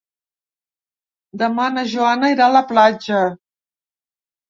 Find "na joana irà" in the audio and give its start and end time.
1.77-2.51